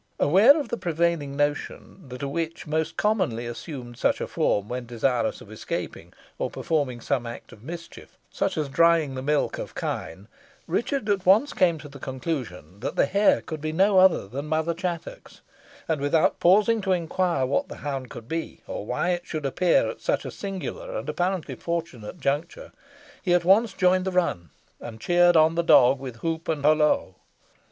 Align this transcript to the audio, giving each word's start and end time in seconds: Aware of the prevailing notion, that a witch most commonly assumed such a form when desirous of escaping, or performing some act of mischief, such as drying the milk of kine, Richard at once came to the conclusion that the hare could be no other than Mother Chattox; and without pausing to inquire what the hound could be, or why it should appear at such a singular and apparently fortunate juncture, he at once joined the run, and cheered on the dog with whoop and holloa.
Aware 0.19 0.59
of 0.59 0.69
the 0.69 0.77
prevailing 0.77 1.37
notion, 1.37 2.09
that 2.09 2.23
a 2.23 2.27
witch 2.27 2.65
most 2.65 2.97
commonly 2.97 3.45
assumed 3.45 3.99
such 3.99 4.19
a 4.19 4.25
form 4.27 4.67
when 4.67 4.87
desirous 4.87 5.41
of 5.41 5.51
escaping, 5.51 6.11
or 6.39 6.49
performing 6.49 6.99
some 6.99 7.27
act 7.27 7.51
of 7.51 7.61
mischief, 7.63 8.17
such 8.31 8.57
as 8.57 8.67
drying 8.67 9.13
the 9.13 9.21
milk 9.21 9.59
of 9.59 9.75
kine, 9.75 10.27
Richard 10.65 11.07
at 11.07 11.23
once 11.27 11.53
came 11.53 11.77
to 11.77 11.87
the 11.87 11.99
conclusion 11.99 12.79
that 12.79 12.95
the 12.95 13.05
hare 13.05 13.41
could 13.41 13.61
be 13.61 13.71
no 13.71 13.99
other 13.99 14.27
than 14.27 14.47
Mother 14.47 14.73
Chattox; 14.73 15.41
and 15.87 16.01
without 16.01 16.39
pausing 16.39 16.81
to 16.81 16.93
inquire 16.93 17.45
what 17.45 17.67
the 17.67 17.77
hound 17.85 18.09
could 18.09 18.27
be, 18.27 18.63
or 18.65 18.83
why 18.83 19.09
it 19.11 19.27
should 19.27 19.45
appear 19.45 19.87
at 19.87 20.01
such 20.01 20.25
a 20.25 20.31
singular 20.31 20.97
and 20.97 21.09
apparently 21.09 21.53
fortunate 21.53 22.19
juncture, 22.19 22.71
he 23.21 23.35
at 23.35 23.45
once 23.45 23.71
joined 23.71 24.05
the 24.05 24.11
run, 24.11 24.49
and 24.79 24.99
cheered 24.99 25.37
on 25.37 25.53
the 25.53 25.61
dog 25.61 25.99
with 25.99 26.23
whoop 26.23 26.47
and 26.49 26.63
holloa. 26.65 27.13